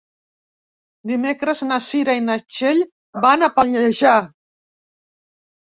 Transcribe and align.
Dimecres 1.11 1.61
na 1.69 1.77
Cira 1.89 2.15
i 2.21 2.25
na 2.31 2.39
Txell 2.47 2.83
van 3.27 3.51
a 3.51 3.53
Pallejà. 3.61 4.19